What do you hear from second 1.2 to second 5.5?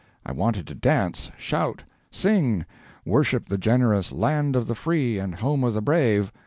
shout, sing, worship the generous Land of the Free and